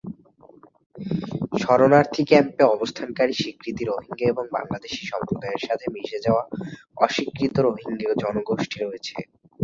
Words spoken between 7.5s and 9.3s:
রোহিঙ্গা জনগোষ্ঠী রয়েছে।